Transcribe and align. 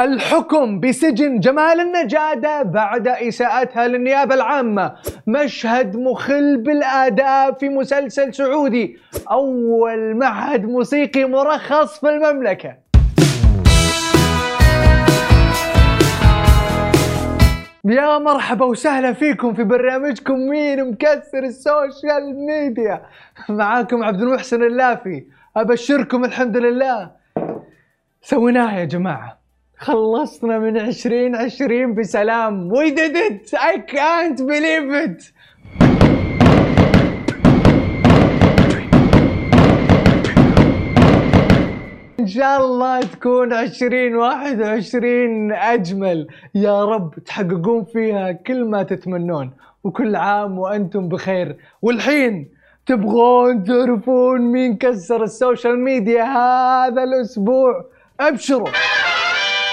الحكم 0.00 0.80
بسجن 0.80 1.40
جمال 1.40 1.80
النجادة 1.80 2.62
بعد 2.62 3.08
إساءتها 3.08 3.88
للنيابة 3.88 4.34
العامة. 4.34 4.94
مشهد 5.26 5.96
مخل 5.96 6.56
بالآداب 6.56 7.58
في 7.60 7.68
مسلسل 7.68 8.34
سعودي. 8.34 8.98
أول 9.30 10.16
معهد 10.16 10.64
موسيقي 10.64 11.24
مرخص 11.24 12.00
في 12.00 12.08
المملكة. 12.08 12.76
يا 17.84 18.18
مرحبا 18.18 18.64
وسهلا 18.64 19.12
فيكم 19.12 19.54
في 19.54 19.64
برنامجكم 19.64 20.34
مين 20.34 20.90
مكسر 20.90 21.38
ال 21.44 21.59
social 21.59 22.46
media. 22.46 23.02
معاكم 23.48 24.02
عبد 24.02 24.22
المحسن 24.22 24.62
اللافي. 24.62 25.24
أبشركم 25.56 26.24
الحمد 26.24 26.56
لله. 26.56 27.10
سويناها 28.22 28.80
يا 28.80 28.84
جماعة. 28.84 29.41
خلصنا 29.82 30.58
من 30.58 30.76
2020 30.76 31.94
بسلام. 31.94 32.70
We 32.70 32.90
did 32.90 33.16
it. 33.16 33.54
I 33.54 33.78
can't 33.78 34.38
believe 34.38 34.92
it. 34.92 35.32
إن 42.20 42.26
شاء 42.26 42.64
الله 42.64 43.00
تكون 43.00 43.52
2021 43.52 45.52
أجمل. 45.52 46.26
يا 46.54 46.84
رب 46.84 47.14
تحققون 47.26 47.84
فيها 47.84 48.32
كل 48.32 48.64
ما 48.64 48.82
تتمنون. 48.82 49.50
وكل 49.84 50.16
عام 50.16 50.58
وأنتم 50.58 51.08
بخير. 51.08 51.56
والحين 51.82 52.48
تبغون 52.86 53.64
تعرفون 53.64 54.40
مين 54.40 54.76
كسر 54.76 55.22
ال 55.22 55.30
social 55.30 55.78
media 55.78 56.24
هذا 56.24 57.04
الأسبوع؟ 57.04 57.84
أبشروا. 58.20 58.68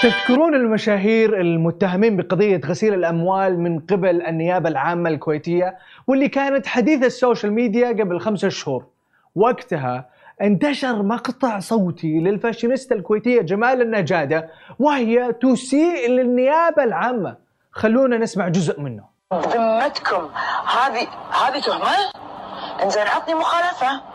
تذكرون 0.02 0.54
المشاهير 0.54 1.40
المتهمين 1.40 2.16
بقضية 2.16 2.60
غسيل 2.66 2.94
الأموال 2.94 3.60
من 3.60 3.78
قبل 3.78 4.22
النيابة 4.22 4.68
العامة 4.68 5.10
الكويتية 5.10 5.78
واللي 6.06 6.28
كانت 6.28 6.66
حديث 6.66 7.04
ال 7.04 7.11
social 7.11 7.52
media 7.52 7.88
قبل 7.88 8.20
خمسة 8.20 8.48
شهور؟ 8.48 8.86
وقتها 9.34 10.08
انتشر 10.42 11.02
مقطع 11.02 11.58
صوتي 11.58 12.20
للفاشينيستا 12.20 12.94
الكويتية 12.94 13.42
جمال 13.42 13.82
النجادة 13.82 14.50
وهي 14.78 15.32
تسيء 15.32 16.10
للنيابة 16.10 16.84
العامة. 16.84 17.36
خلونا 17.72 18.18
نسمع 18.18 18.48
جزء 18.48 18.80
منه. 18.80 19.04
ذمتكم. 19.34 20.28
هذه 20.66 21.08
هذه 21.44 21.60
تهمه؟ 21.60 21.96
انزين 22.82 23.06
عطني 23.06 23.34
مخالفة. 23.34 24.09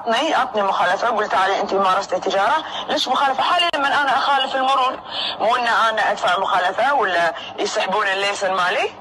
عطني 0.00 0.34
عطني 0.34 0.62
مخالفة. 0.62 1.08
قول 1.08 1.28
تعالي 1.28 1.60
انت 1.60 1.74
مارستي 1.74 2.20
تجارة. 2.20 2.64
ليش 2.88 3.08
مخالفة؟ 3.08 3.42
حاليا 3.42 3.70
لما 3.74 4.02
أنا 4.02 4.18
أخالف 4.18 4.56
المرور. 4.56 5.00
مو 5.40 5.56
إن 5.56 5.66
أنا 5.66 6.10
أدفع 6.10 6.38
مخالفة 6.38 6.94
ولا 6.94 7.34
يسحبون 7.58 8.08
الليسن 8.08 8.54
مالي. 8.54 8.92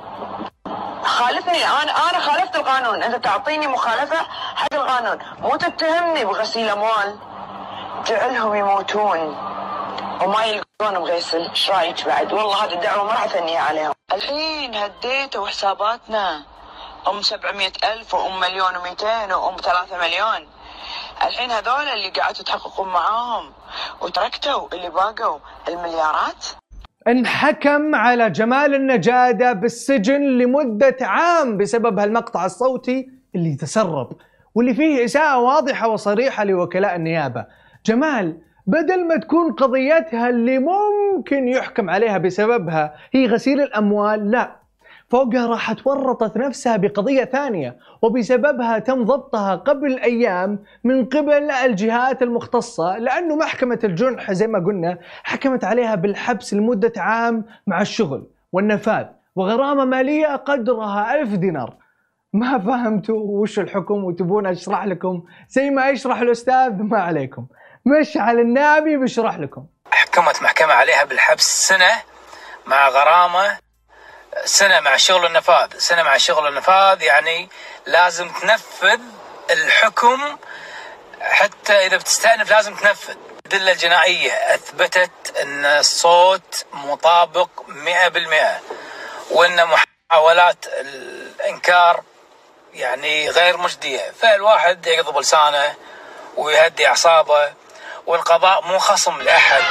خالفني. 1.04 1.66
أنا 1.66 2.10
أنا 2.10 2.20
خالفت 2.20 2.56
القانون. 2.56 3.04
أنت 3.04 3.24
تعطيني 3.24 3.68
مخالفة 3.68 4.18
حق 4.56 4.74
القانون. 4.74 5.20
مو 5.40 5.56
تتهمني 5.56 6.26
بغسيل 6.26 6.70
أموال. 6.70 7.20
جعلهم 8.06 8.56
يموتون. 8.56 9.38
وما 10.22 10.44
يلقون 10.46 11.00
بغسل. 11.00 11.50
إيش 11.50 11.70
رأيك 11.70 12.06
بعد؟ 12.06 12.34
والله 12.34 12.66
هذه 12.66 12.74
الدعوة 12.74 13.04
ما 13.04 13.12
راح 13.12 13.24
اثنيها 13.24 13.62
عليهم. 13.62 13.94
الحين 14.14 14.76
هديتوا 14.76 15.48
حساباتنا 15.48 16.44
أم 17.08 17.22
700 17.22 17.72
ألف 17.84 18.14
وأم 18.14 18.40
مليون 18.40 18.74
و200 18.76 19.34
وأم 19.34 19.56
3 19.56 19.98
مليون. 19.98 20.48
الحين 21.28 21.52
هذول 21.52 21.88
اللي 21.88 22.10
قعدتوا 22.22 22.46
تحققون 22.46 22.88
معاهم 22.88 23.52
وتركتوا 24.02 24.68
اللي 24.74 24.90
باقوا 24.90 25.40
المليارات؟ 25.68 26.46
انحكم 27.08 27.96
على 27.96 28.30
جمال 28.30 28.76
النجادة 28.76 29.54
بالسجن 29.54 30.22
لمدة 30.22 30.98
عام 31.02 31.58
بسبب 31.58 32.00
هالمقطع 32.00 32.46
الصوتي 32.46 33.10
اللي 33.36 33.56
تسرب 33.56 34.10
واللي 34.56 34.74
فيه 34.74 35.06
إساءة 35.06 35.40
واضحة 35.40 35.88
وصريحة 35.88 36.44
لوكلاء 36.44 36.96
النيابة. 36.96 37.46
جمال 37.86 38.38
بدل 38.68 39.08
ما 39.08 39.18
تكون 39.18 39.54
قضيتها 39.54 40.30
اللي 40.30 40.60
ممكن 40.60 41.48
يحكم 41.48 41.90
عليها 41.90 42.18
بسببها 42.18 42.96
هي 43.14 43.26
غسيل 43.28 43.62
الأموال؟ 43.62 44.32
لا. 44.32 44.59
فوقها 45.10 45.48
راحت 45.48 45.88
ورطت 45.88 46.38
نفسها 46.38 46.78
بقضية 46.78 47.26
ثانية 47.26 47.78
وبسببها 48.02 48.80
تم 48.80 49.04
ضبطها 49.04 49.56
قبل 49.56 50.00
أيام 50.00 50.64
من 50.84 51.06
قبل 51.06 51.52
الجهات 51.52 52.22
المختصة 52.22 52.98
لأنه 52.98 53.36
محكمة 53.36 53.80
الجنح 53.84 54.32
زي 54.32 54.48
ما 54.48 54.66
قلنا 54.66 54.98
حكمت 55.24 55.64
عليها 55.64 55.96
بالحبس 55.96 56.54
لمدة 56.54 56.94
عام 56.98 57.46
مع 57.68 57.82
الشغل 57.82 58.28
والنفاذ 58.52 59.06
وغرامة 59.36 59.86
مالية 59.86 60.36
قدرها 60.36 61.16
ألف 61.16 61.34
دينار. 61.34 61.76
ما 62.34 62.60
فهمتوا 62.60 63.42
وش 63.42 63.60
الحكم 63.60 64.04
وتبون 64.04 64.48
أشرح 64.48 64.86
لكم؟ 64.86 65.24
زي 65.50 65.70
ما 65.70 65.90
يشرح 65.90 66.20
الأستاذ 66.20 66.84
ما 66.84 67.02
عليكم. 67.02 67.46
مشعل 67.86 68.40
النابي 68.40 68.98
بيشرح 68.98 69.40
لكم. 69.40 69.66
حكمت 69.92 70.44
محكمة 70.44 70.74
عليها 70.74 71.04
بالحبس 71.06 71.68
سنة 71.68 71.92
مع 72.68 72.90
غرامة 72.90 73.69
سنة 74.46 74.80
مع 74.80 74.98
شغل 74.98 75.26
النفاذ. 75.26 75.78
سنة 75.78 76.04
مع 76.04 76.18
شغل 76.18 76.48
النفاذ 76.48 77.02
يعني 77.02 77.50
لازم 77.86 78.30
تنفذ 78.30 79.00
الحكم 79.52 80.38
حتى 81.22 81.86
إذا 81.86 81.98
بتستأنف 81.98 82.52
لازم 82.52 82.76
تنفذ. 82.76 83.16
الأدلة 83.46 83.72
الجنائية 83.72 84.32
أثبتت 84.32 85.38
أن 85.42 85.66
الصوت 85.66 86.66
مطابق 86.74 87.50
100% 87.68 88.62
وأن 89.32 89.68
محاولات 90.12 90.66
الإنكار 90.68 92.04
يعني 92.74 93.30
غير 93.30 93.58
مجدية. 93.58 94.12
فالواحد 94.22 94.88
يقضب 94.88 95.18
لسانه 95.18 95.76
ويهدي 96.38 96.88
أعصابه 96.88 97.54
والقضاء 98.06 98.62
مو 98.62 98.80
خصم 98.80 99.22
لأحد. 99.22 99.64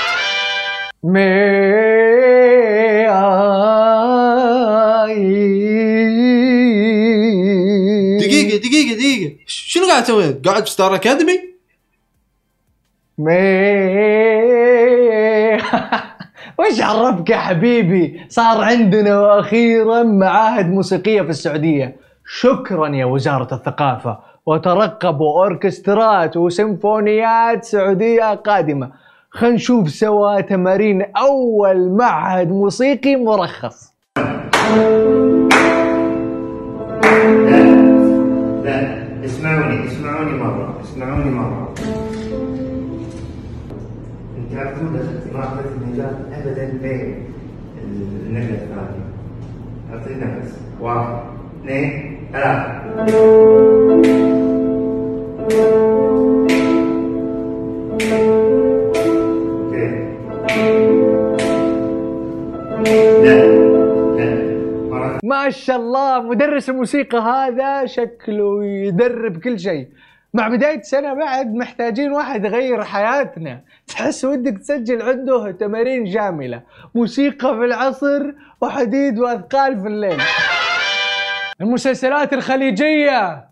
شنو 9.47 9.87
قاعد 9.87 10.03
تسوي؟ 10.03 10.33
قاعد 10.33 10.65
في 10.65 10.71
ستار 10.71 10.95
أكاديمي؟ 10.95 11.39
وش 16.59 16.81
عرفك 16.81 17.31
يا 17.31 17.37
حبيبي 17.37 18.21
صار 18.29 18.65
عندنا 18.65 19.21
وأخيرا 19.21 20.03
معاهد 20.03 20.71
موسيقيه 20.71 21.23
في 21.23 21.31
السعوديه 21.31 21.97
شكرا 22.27 22.89
يا 22.89 23.05
وزاره 23.05 23.55
الثقافه 23.55 24.19
وترقبوا 24.47 25.45
اوركسترات 25.45 26.37
وسيمفونيات 26.37 27.65
سعوديه 27.65 28.35
قادمه 28.35 28.91
خلينا 29.31 29.55
نشوف 29.57 29.91
سوا 29.91 30.41
تمارين 30.41 31.03
اول 31.17 31.91
معهد 31.91 32.49
موسيقي 32.49 33.17
مرخص 33.17 33.93
اسمعوني 39.89 40.33
مرة 40.33 40.75
اسمعوني 40.83 41.31
مرة. 41.31 41.75
انت 44.39 44.53
ما 45.33 45.41
اعطيت 45.41 45.67
المجال 45.83 46.17
ابدا 46.33 46.79
بين 46.83 47.25
النقلة 47.85 48.55
الثانية. 48.55 49.09
أعطينا 49.93 50.39
نفس 50.39 50.53
واحد 50.81 51.17
اثنين 51.61 52.17
ثلاثة. 52.33 53.68
شاء 65.51 65.77
الله 65.77 66.23
مدرس 66.23 66.71
الموسيقى 66.71 67.19
هذا 67.19 67.87
شكله 67.87 68.65
يدرب 68.65 69.41
كل 69.41 69.61
شيء. 69.61 69.89
مع 70.35 70.49
بداية 70.49 70.83
سنة 70.83 71.15
بعد 71.15 71.55
محتاجين 71.55 72.13
واحد 72.13 72.45
يغير 72.45 72.85
حياتنا. 72.85 73.61
تحس 73.87 74.25
ودك 74.25 74.59
تسجل 74.59 75.03
عنده 75.03 75.51
تمارين 75.51 76.05
جاملة. 76.05 76.63
موسيقى 76.95 77.57
في 77.57 77.65
العصر 77.65 78.33
وحديد 78.61 79.19
وأثقال 79.19 79.81
في 79.81 79.87
الليل. 79.87 80.21
المسلسلات 81.61 82.33
الخليجية 82.33 83.49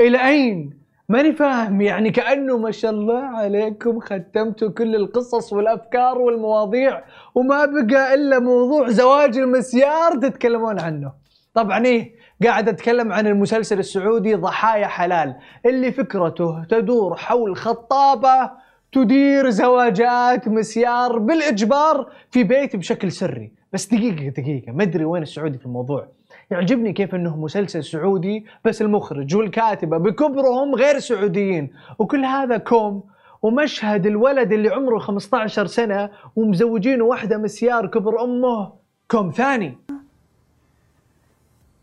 إلى 0.00 0.28
أين؟ 0.28 0.83
ماني 1.08 1.32
فاهم 1.32 1.80
يعني 1.80 2.10
كأنه 2.10 2.58
ما 2.58 2.70
شاء 2.70 2.90
الله 2.90 3.18
عليكم 3.18 4.00
ختمتوا 4.00 4.68
كل 4.70 4.94
القصص 4.96 5.52
والأفكار 5.52 6.18
والمواضيع 6.18 7.04
وما 7.34 7.64
بقى 7.64 8.14
إلا 8.14 8.38
موضوع 8.38 8.88
زواج 8.90 9.38
المسيار 9.38 10.16
تتكلمون 10.22 10.80
عنه. 10.80 11.12
طبعا 11.54 11.86
إيه 11.86 12.14
قاعد 12.44 12.68
أتكلم 12.68 13.12
عن 13.12 13.26
المسلسل 13.26 13.78
السعودي 13.78 14.34
ضحايا 14.34 14.86
حلال 14.86 15.36
اللي 15.66 15.92
فكرته 15.92 16.64
تدور 16.64 17.16
حول 17.16 17.56
خطابة 17.56 18.50
تدير 18.92 19.50
زواجات 19.50 20.48
مسيار 20.48 21.18
بالإجبار 21.18 22.10
في 22.30 22.44
بيت 22.44 22.76
بشكل 22.76 23.12
سري. 23.12 23.52
بس 23.72 23.86
دقيقة 23.86 24.28
دقيقة 24.28 24.72
ما 24.72 24.82
أدري 24.82 25.04
وين 25.04 25.22
السعودي 25.22 25.58
في 25.58 25.66
الموضوع. 25.66 26.08
يعجبني 26.50 26.92
كيف 26.92 27.14
إنه 27.14 27.36
مسلسل 27.36 27.84
سعودي 27.84 28.46
بس 28.64 28.82
المخرج 28.82 29.36
والكاتبة 29.36 29.98
بكبرهم 29.98 30.74
غير 30.74 30.98
سعوديين. 30.98 31.70
وكل 31.98 32.24
هذا 32.24 32.56
كوم 32.58 33.02
ومشهد 33.42 34.06
الولد 34.06 34.52
اللي 34.52 34.68
عمره 34.68 34.98
15 34.98 35.66
سنة 35.66 36.10
ومزوجينه 36.36 37.04
واحدة 37.04 37.38
مسيار 37.38 37.86
كبر 37.86 38.22
أمه. 38.24 38.72
كوم 39.10 39.30
ثاني. 39.30 39.78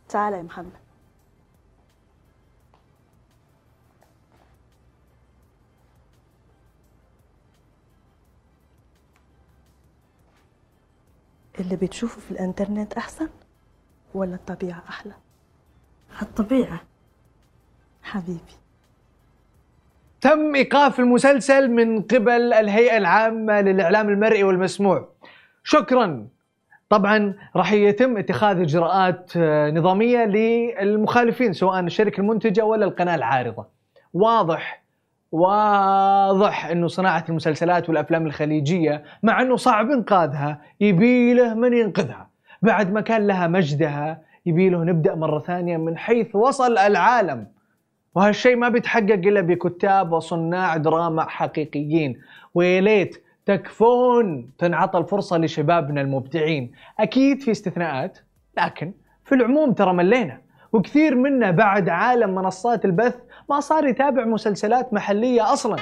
تعال 0.10 0.34
يا 0.34 0.42
محمد. 0.42 0.72
اللي 11.60 11.76
بتشوفه 11.76 12.22
في 12.22 12.32
الإنترنت 12.32 12.94
أحسن؟ 12.94 13.30
ولا 14.14 14.36
الطبيعة 14.36 14.84
أحلى. 14.90 15.14
الطبيعة؟ 16.22 16.82
حبيبي. 18.04 18.40
تم 20.22 20.56
إيقاف 20.56 21.00
المسلسل 21.00 21.72
من 21.72 22.02
قبل 22.02 22.54
الهيئة 22.54 22.98
العامة 22.98 23.62
للإعلام 23.62 24.10
المرئي 24.10 24.44
والمسموع. 24.44 25.10
شكرا. 25.64 26.28
طبعا 26.90 27.36
راح 27.56 27.72
يتم 27.72 28.18
اتخاذ 28.18 28.60
إجراءات 28.62 29.32
آه، 29.38 29.72
نظامية 29.72 30.26
للمخالفين 30.26 31.54
سواء 31.54 31.80
الشركة 31.80 32.22
المنتجة 32.22 32.66
ولا 32.66 32.86
القناة 32.86 33.16
العارضة. 33.16 33.66
واضح 34.14 34.82
واضح 35.32 36.66
إنه 36.66 36.88
صناعة 36.88 37.26
المسلسلات 37.30 37.90
والأفلام 37.90 38.26
الخليجية 38.26 39.04
مع 39.24 39.42
إنه 39.42 39.56
صعب 39.56 39.92
إنقاذها 39.92 40.62
يبي 40.80 41.34
له 41.34 41.54
من 41.54 41.74
ينقذها. 41.74 42.31
بعد 42.62 42.92
ما 42.92 43.02
كان 43.02 43.28
لها 43.28 43.48
مجدها 43.48 44.22
يبي 44.46 44.70
له 44.70 44.84
نبدأ 44.84 45.16
مرة 45.16 45.40
ثانية 45.40 45.78
من 45.78 45.98
حيث 45.98 46.36
وصل 46.36 46.78
العالم. 46.78 47.48
وهالشيء 48.16 48.56
ما 48.56 48.70
بيتحقق 48.70 49.14
إلا 49.14 49.42
بكتاب 49.42 50.12
وصناع 50.12 50.78
دراما 50.78 51.30
حقيقيين. 51.30 52.20
ويا 52.54 52.82
ليت 52.82 53.24
تكفون 53.46 54.52
تنعطى 54.58 55.00
الفرصة 55.00 55.38
لشبابنا 55.38 56.02
المبدعين. 56.02 56.72
أكيد 57.00 57.42
في 57.42 57.52
استثناءات 57.52 58.18
لكن 58.58 58.94
في 59.26 59.36
العموم 59.36 59.74
ترى 59.74 59.94
ملينا. 59.94 60.42
وكثير 60.74 61.16
منا 61.16 61.52
بعد 61.52 61.90
عالم 61.90 62.36
منصات 62.36 62.86
البث 62.86 63.16
ما 63.50 63.60
صار 63.60 63.88
يتابع 63.88 64.26
مسلسلات 64.26 64.94
محلية 64.94 65.54
أصلا. 65.54 65.76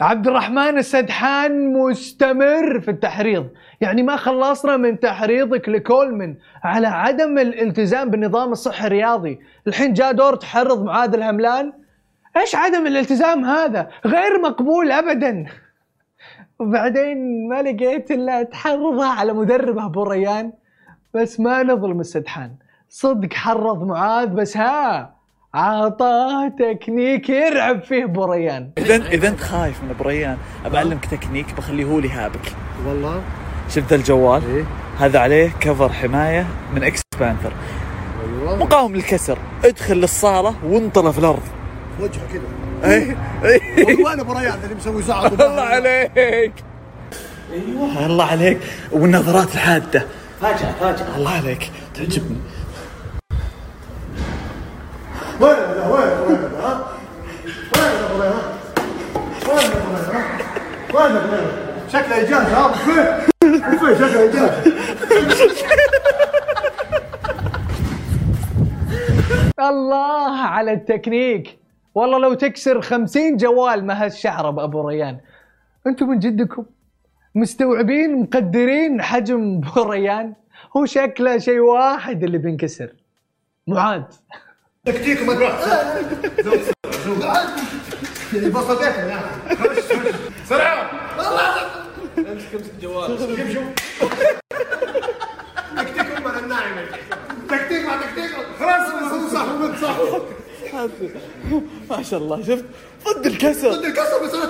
عبد 0.00 0.26
الرحمن 0.26 0.78
السدحان 0.78 1.72
مستمر 1.72 2.80
في 2.80 2.90
التحريض. 2.90 3.46
يعني 3.80 4.02
ما 4.02 4.16
خلصنا 4.16 4.76
من 4.76 5.00
تحريضك 5.00 5.68
لكولمن 5.68 6.34
على 6.64 6.86
عدم 6.86 7.38
الالتزام 7.38 8.10
بالنظام 8.10 8.52
الصحي 8.52 8.86
الرياضي. 8.86 9.40
الحين 9.66 9.92
جاء 9.92 10.12
دور 10.12 10.34
تحرض 10.34 10.84
معاذ 10.84 11.14
الهملان. 11.14 11.72
إيش 12.36 12.54
عدم 12.54 12.86
الالتزام 12.86 13.44
هذا؟ 13.44 13.88
غير 14.06 14.40
مقبول 14.42 14.92
ابدا. 14.92 15.46
وبعدين 16.58 17.48
ما 17.48 17.62
لقيت 17.62 18.10
إلا 18.10 18.42
تحرضها 18.42 19.08
على 19.08 19.32
مدربه 19.32 19.86
أبو 19.86 20.02
ريان. 20.02 20.52
بس 21.14 21.40
ما 21.40 21.62
نظلم 21.62 22.00
السدحان. 22.00 22.50
صدق 22.88 23.32
حرض 23.32 23.82
معاذ 23.86 24.28
بس 24.28 24.56
ها 24.56 25.14
عطاه 25.54 26.48
تكنيك 26.48 27.28
يرعب 27.28 27.82
فيه 27.82 28.04
ابو 28.04 28.24
ريان 28.24 28.70
اذا 28.78 28.96
إذا 28.96 29.28
أنت 29.28 29.40
خايف 29.40 29.82
من 29.82 29.90
ابو 29.90 30.08
ريان 30.08 30.36
بعلمك 30.72 31.06
تكنيك 31.06 31.46
بخليه 31.56 31.84
هو 31.84 31.98
اللي 31.98 32.08
يهابك. 32.08 32.52
والله. 32.86 33.22
شفت 33.68 33.92
الجوال؟ 33.92 34.42
إيه. 34.54 34.64
هذا 34.98 35.18
عليه 35.18 35.50
cover 35.60 35.92
حماية 35.92 36.46
من 36.74 36.82
X 36.84 37.00
Panther 37.20 37.52
أيوه 38.42 38.56
مقاوم 38.56 38.94
للكسر. 38.96 39.38
ادخل 39.64 39.94
للصالة 39.94 40.54
وانطله 40.64 41.10
في 41.10 41.18
الأرض. 41.18 41.42
وجهه 42.00 42.22
كذا. 42.32 42.92
اي 42.92 43.16
اي 43.44 43.94
وين 44.04 44.20
ابو 44.20 44.32
ريان 44.32 44.58
اللي 44.64 44.74
مسوي 44.74 45.02
ساعه 45.02 45.26
الله 45.26 45.62
عليك. 45.62 46.52
أيوه. 47.52 48.06
الله 48.06 48.24
عليك. 48.24 48.58
والنظرات 48.92 49.54
الحادة. 49.54 50.06
فاجأة 50.40 50.72
فاجأة. 50.80 51.16
الله 51.16 51.30
عليك. 51.30 51.70
تعجبني. 51.94 52.36
وين 55.40 55.56
وين 55.90 56.12
وين 56.28 56.42
ها؟ 56.60 56.72
وين؟ 57.76 57.98
وين؟ 58.20 58.32
وين 59.48 59.70
ها 60.12 60.22
الله 69.60 70.36
على 70.40 70.72
التكنيك 70.72 71.58
والله 71.94 72.18
لو 72.18 72.34
تكسر 72.34 72.80
خمسين 72.80 73.36
جوال 73.36 73.86
ما 73.86 74.04
هالشعره 74.04 74.50
بابو 74.50 74.88
ريان 74.88 75.18
أنتم 75.86 76.08
من 76.08 76.18
جدكم 76.18 76.64
مستوعبين 77.34 78.22
مقدرين 78.22 79.02
حجم 79.02 79.60
أبو 79.64 79.90
ريان 79.90 80.34
هو 80.76 80.84
شكله 80.84 81.38
شيء 81.38 81.58
واحد 81.58 82.24
اللي 82.24 82.38
بينكسر 82.38 82.92
معاذ 83.66 84.02
تكتيك 84.86 85.22
ما 85.22 85.34
تروح 85.34 85.52
امسك 92.16 92.54
امسك 92.54 92.70
الجوال 92.74 93.18
شوف 93.18 93.52
شوف 93.52 93.64
تكتيك 95.76 96.16
امنا 96.16 96.84
تكتيك 97.50 97.84
مع 97.84 97.96
تكتيك 97.96 98.30
خلاص 98.58 99.32
صح 99.32 99.42
هو 99.42 99.76
صح 99.76 99.96
ما 101.90 102.02
شاء 102.02 102.20
الله 102.20 102.42
شفت 102.42 102.64
ضد 103.04 103.26
الكسر 103.26 103.72
ضد 103.72 103.84
الكسر 103.84 104.24
بس 104.24 104.34
أنا 104.34 104.49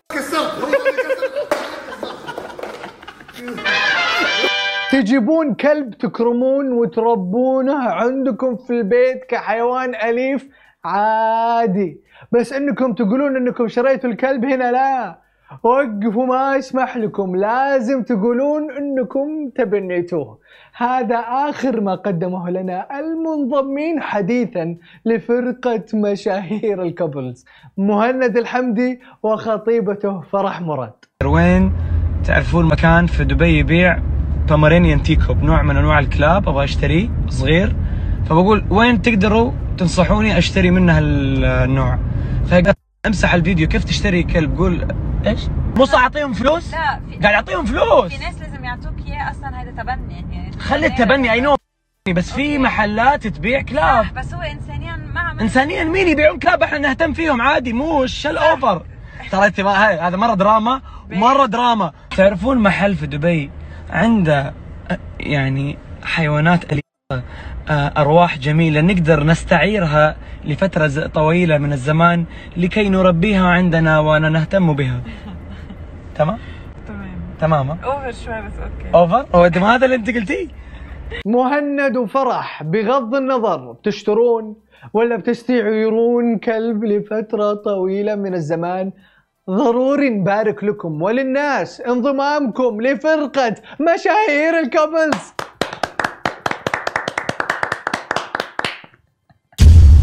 تجيبون 4.92 5.54
كلب 5.54 5.94
تكرمون 5.94 6.72
وتربونه 6.72 7.78
عندكم 7.78 8.56
في 8.56 8.70
البيت 8.70 9.24
كحيوان 9.28 9.94
أليف 9.94 10.48
عادي. 10.84 12.00
بس 12.32 12.52
إنكم 12.52 12.92
تقولون 12.92 13.36
إنكم 13.36 13.68
شريتوا 13.68 14.10
الكلب 14.10 14.44
هنا 14.44 14.72
لا. 14.72 15.18
وقفوا 15.62 16.26
ما 16.26 16.58
اسمح 16.58 16.96
لكم. 16.96 17.36
لازم 17.36 18.02
تقولون 18.02 18.70
إنكم 18.70 19.50
تبنيتوه. 19.56 20.38
هذا 20.76 21.18
آخر 21.18 21.80
ما 21.80 21.94
قدمه 21.94 22.50
لنا 22.50 22.98
المنضمين 23.00 24.00
حديثا 24.02 24.76
لفرقة 25.04 25.84
مشاهير 25.94 26.82
ال 26.82 26.89
couples. 26.89 27.44
مهند 27.76 28.36
الحمدي 28.36 29.00
وخطيبته 29.22 30.20
فرح 30.20 30.60
مراد. 30.60 30.92
وين؟ 31.24 31.72
تعرفون 32.26 32.64
مكان 32.64 33.06
في 33.06 33.24
دبي 33.24 33.58
يبيع 33.58 33.98
Pomeranian 34.50 35.02
teacup 35.02 35.42
نوع 35.42 35.62
من 35.62 35.76
أنواع 35.76 35.98
الكلاب 35.98 36.48
أبغى 36.48 36.64
اشتريه 36.64 37.08
صغير. 37.28 37.76
فبقول 38.28 38.64
وين 38.70 39.02
تقدروا 39.02 39.52
تنصحوني 39.78 40.38
أشتري 40.38 40.70
منه 40.70 40.98
النوع؟ 40.98 41.98
فقال 42.50 42.74
أمسح 43.06 43.34
الفيديو 43.34 43.68
كيف 43.68 43.84
تشتري 43.84 44.22
كلب؟ 44.22 44.58
قول 44.58 44.94
إيش؟ 45.26 45.40
مو 45.76 45.84
صح 45.84 46.02
أعطيهم 46.02 46.32
فلوس؟ 46.32 46.72
لا 46.72 47.00
قاعد 47.22 47.34
أعطيهم 47.34 47.64
فلوس. 47.64 48.12
في 48.12 48.24
ناس 48.24 48.40
لازم 48.40 48.64
يعطوك 48.64 49.06
إياه 49.06 49.30
أصلا 49.30 49.62
هذا 49.62 49.70
تبني. 49.70 50.14
يعني 50.14 50.52
خلي 50.58 50.86
التبني 50.86 51.32
I 51.32 51.40
know 51.40 51.56
بس 52.08 52.32
في 52.32 52.58
محلات 52.58 53.26
تبيع 53.26 53.62
كلاب. 53.62 54.04
صح 54.04 54.12
بس 54.12 54.34
هو 54.34 54.40
انسانيا 54.40 54.96
ما 55.14 55.20
عمل. 55.20 55.40
انسانيا 55.40 55.84
مين 55.84 56.08
يبيعون 56.08 56.38
كلاب؟ 56.38 56.62
إحنا 56.62 56.78
نهتم 56.78 57.12
فيهم 57.12 57.40
عادي 57.40 57.72
مو 57.72 58.06
شل 58.06 58.36
over 58.36 58.82
ترى 59.30 59.52
هذا 60.00 60.16
مرة 60.16 60.34
دراما 60.34 60.80
مرة 61.10 61.46
دراما. 61.46 61.92
تعرفون 62.16 62.58
محل 62.58 62.94
في 62.94 63.06
دبي؟ 63.06 63.50
عنده 63.90 64.52
يعني 65.20 65.78
حيوانات 66.02 66.64
أليفة 66.64 66.80
آه، 67.70 67.92
أرواح 67.96 68.38
جميلة 68.38 68.80
نقدر 68.80 69.24
نستعيرها 69.24 70.16
لفترة 70.44 70.86
ز- 70.86 70.98
طويلة 71.00 71.58
من 71.58 71.72
الزمان 71.72 72.24
لكي 72.56 72.88
نربيها 72.88 73.46
عندنا 73.46 73.98
ونهتم 74.00 74.72
بها. 74.72 75.00
تمام؟ 76.16 76.38
تمام؟ 77.40 77.70
over 77.70 78.12
شوي 78.12 78.34
بس 78.42 78.52
okay. 78.62 78.94
over 78.94 79.26
هو 79.34 79.44
هذا 79.66 79.84
اللي 79.84 79.96
أنت 79.96 80.10
قلتيه؟ 80.10 80.46
مهند 81.26 81.96
وفرح 81.96 82.62
بغض 82.62 83.14
النظر 83.14 83.72
بتشترون 83.72 84.56
ولا 84.94 85.16
بتستعيرون 85.16 86.38
كلب 86.38 86.84
لفترة 86.84 87.54
طويلة 87.54 88.14
من 88.14 88.34
الزمان؟ 88.34 88.92
ضروري 89.50 90.10
نبارك 90.10 90.64
لكم 90.64 91.02
وللناس 91.02 91.80
انضمامكم 91.80 92.80
لفرقة 92.80 93.54
مشاهير 93.80 94.58
ال 94.58 94.67
couples. 94.67 95.34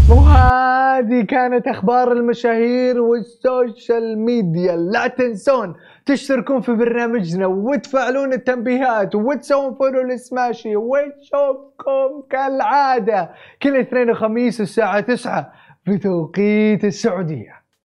وهذا 0.10 0.77
هذه 0.98 1.22
كانت 1.22 1.67
أخبار 1.67 2.12
المشاهير 2.12 3.01
وال 3.01 3.31
social 3.31 4.19
media. 4.19 4.75
لا 4.75 5.08
تنسون 5.08 5.75
تشتركون 6.06 6.62
في 6.62 6.72
برنامجنا 6.72 7.48
وتفعلون 7.48 8.34
التنبيهات 8.34 9.15
وتسوون 9.15 9.75
فولو 9.75 10.01
لسماشي 10.01 10.75
ونشوفكم 10.75 12.24
كالعادة 12.29 13.29
كل 13.63 13.75
اثنين 13.75 14.10
وخميس 14.10 14.62
الساعة 14.62 15.00
9 15.00 15.53
بتوقيت 15.88 16.86
السعودية. 16.86 17.56